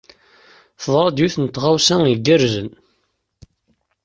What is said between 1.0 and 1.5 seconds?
yiwet n